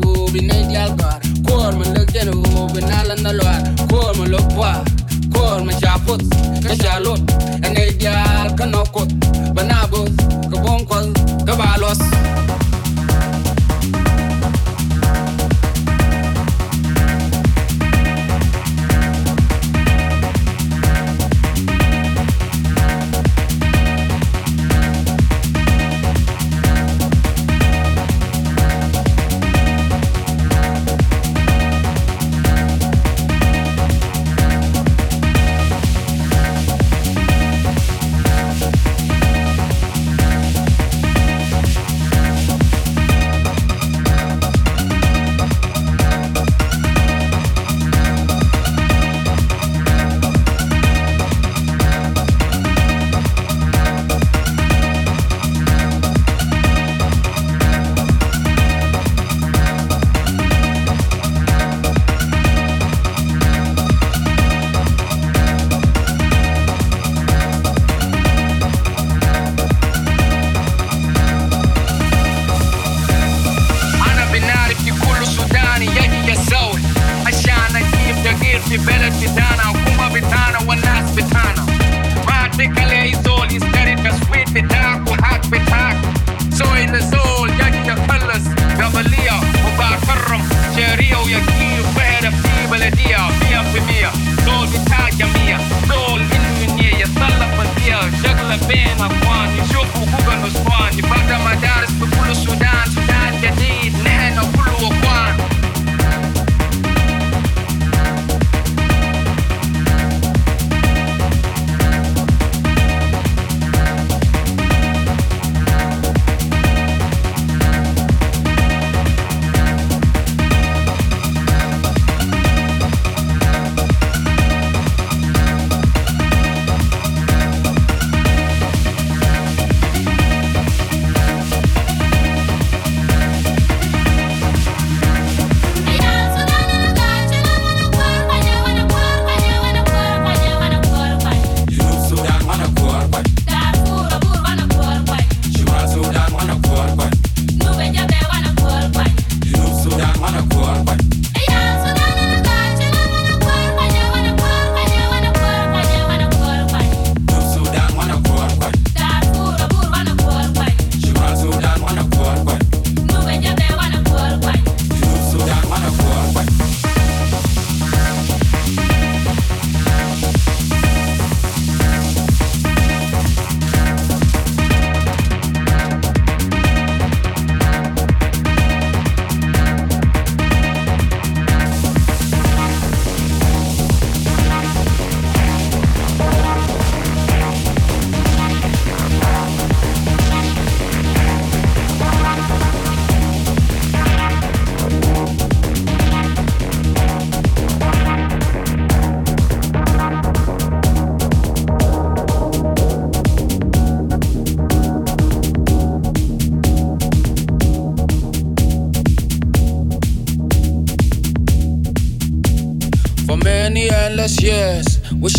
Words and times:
genero, 0.00 0.26
vine 0.30 0.66
di 0.66 0.76
algar 0.76 1.20
Cormo 1.42 1.84
lo 1.84 2.04
genero, 2.04 2.66
vinala 2.72 3.14
na 3.14 3.32
loar 3.32 3.74
Cormo 3.88 4.24
lo 4.24 4.38
qua, 4.54 4.82
cormo 5.32 5.72
chaput 5.78 6.22
Kashalot, 6.62 7.20
ene 7.62 7.96
di 7.96 8.06
alkanokot 8.06 9.25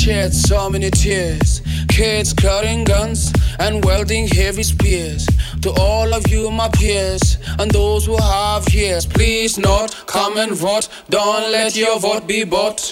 shed 0.08 0.34
so 0.34 0.70
many 0.70 0.90
tears. 0.90 1.62
Kids 1.90 2.32
carrying 2.32 2.86
guns 2.86 3.34
and 3.60 3.84
welding 3.84 4.26
heavy 4.26 4.64
spears. 4.64 5.28
To 5.64 5.70
all 5.78 6.14
of 6.14 6.26
you, 6.30 6.50
my 6.50 6.70
peers, 6.70 7.38
and 7.60 7.70
those 7.72 8.06
who 8.06 8.16
have 8.16 8.74
ears, 8.74 9.06
please 9.06 9.58
not 9.58 9.94
come 10.08 10.38
and 10.38 10.54
vote. 10.54 10.88
Don't 11.10 11.52
let 11.52 11.76
your 11.76 12.00
vote 12.00 12.26
be 12.26 12.46
bought. 12.46 12.87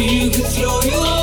you 0.00 0.30
could 0.30 0.46
throw 0.46 0.80
your 0.82 1.17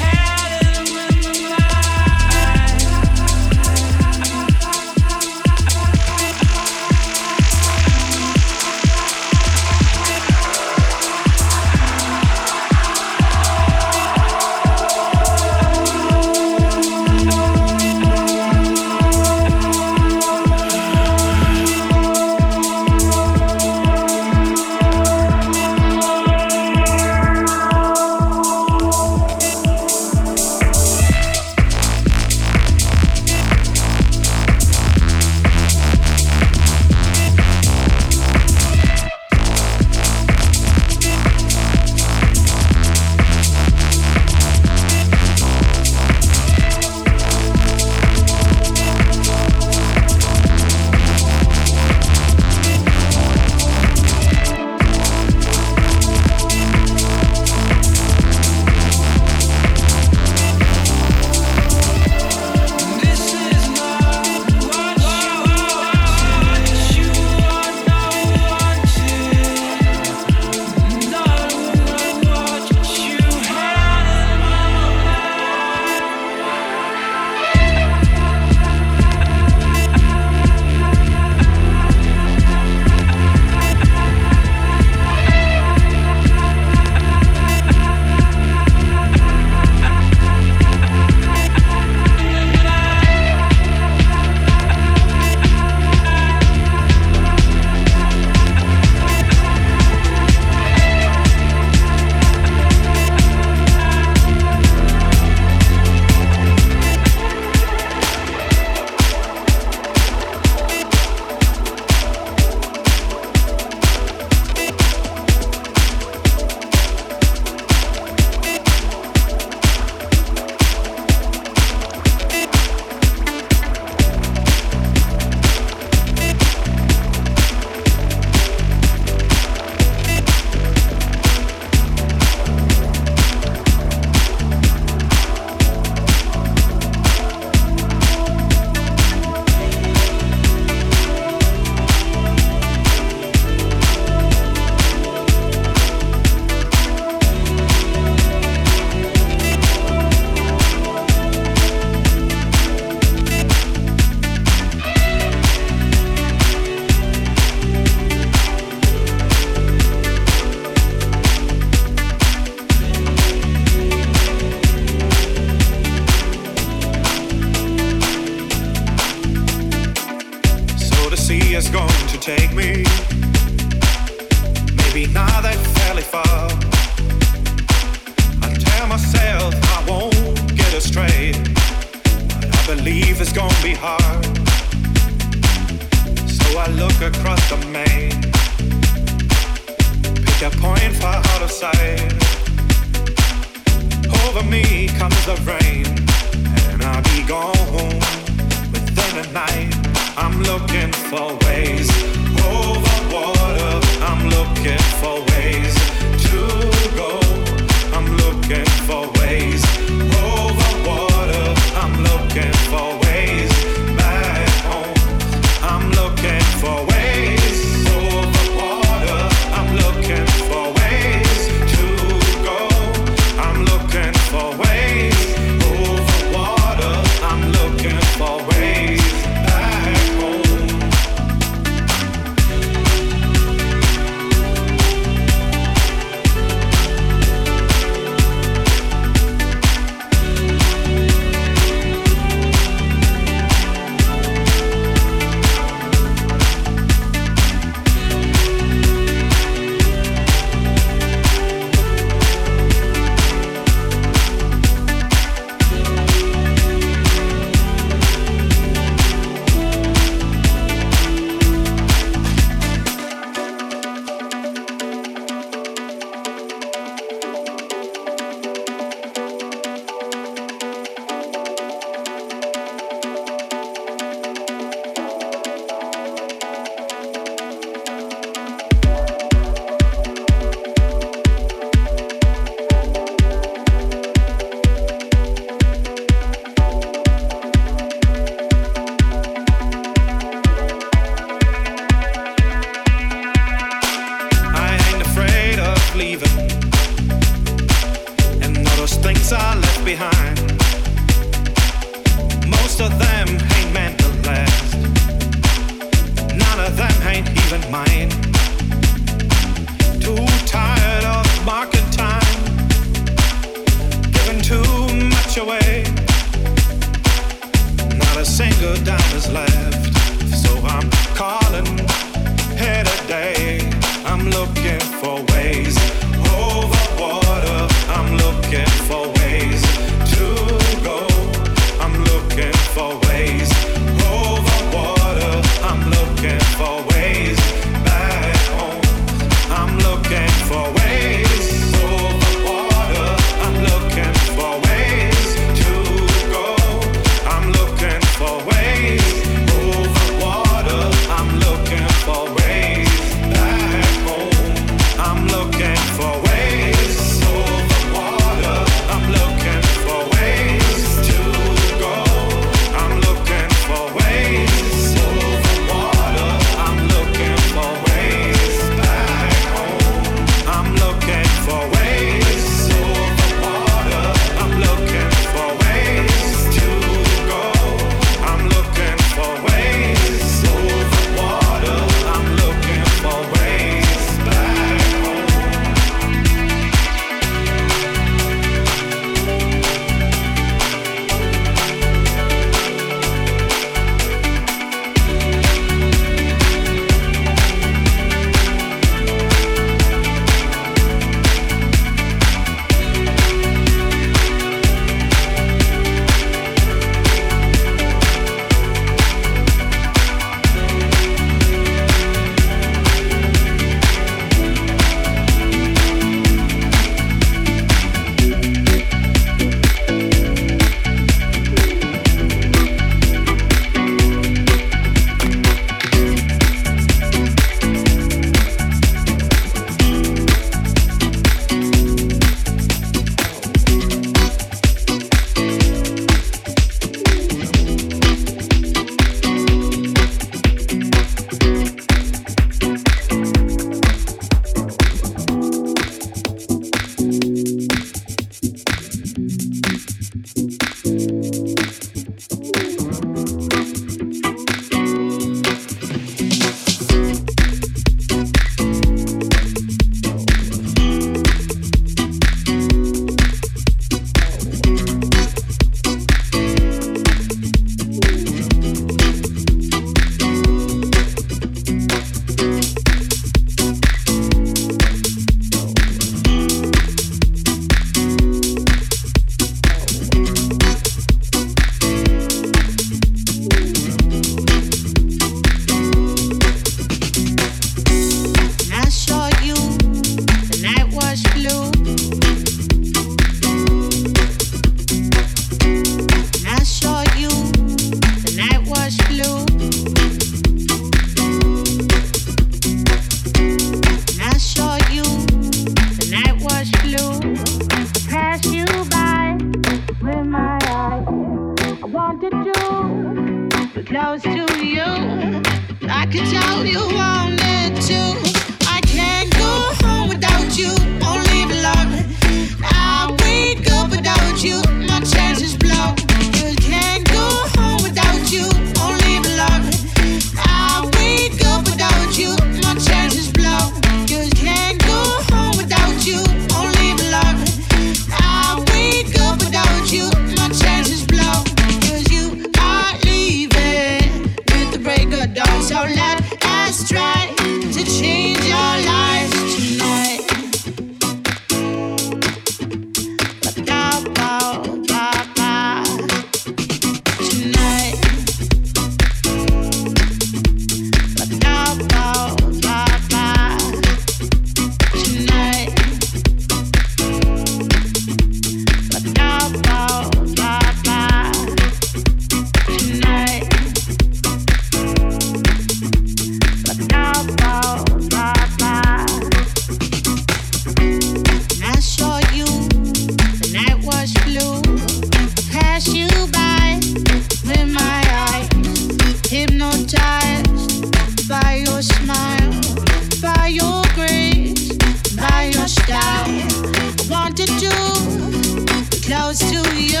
to 599.38 599.76
you. 599.76 600.00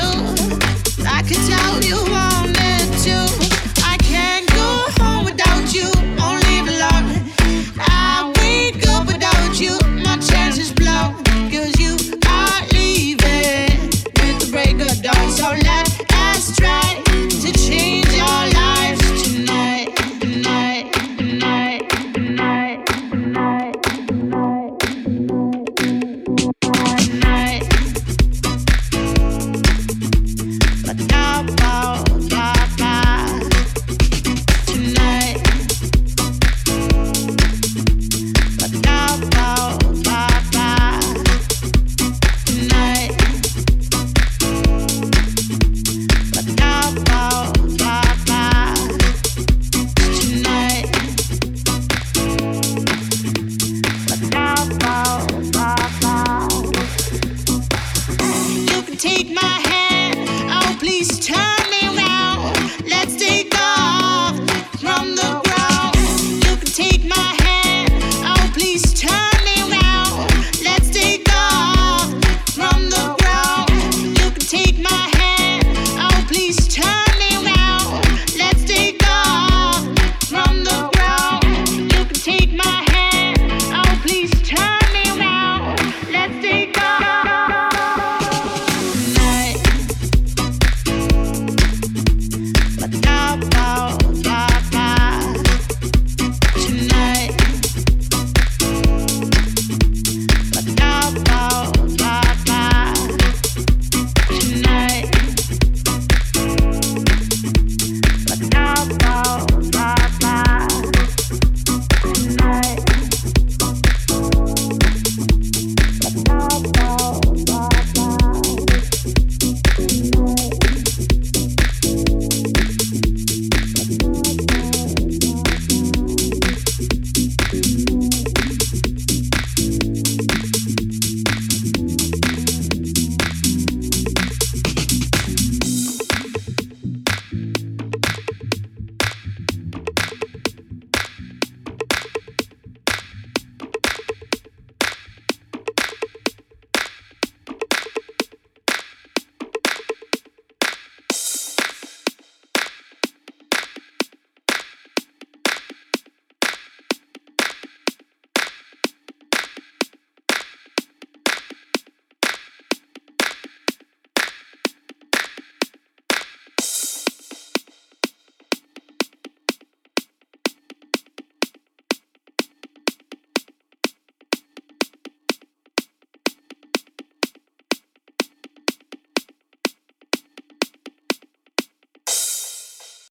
I 1.04 1.22
could 1.22 1.36
tell 1.46 1.85